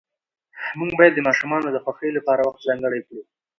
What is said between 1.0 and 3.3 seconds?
د ماشومانو د خوښۍ لپاره وخت ځانګړی کړو